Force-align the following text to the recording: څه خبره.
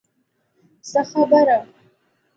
څه 0.89 1.01
خبره. 1.09 1.57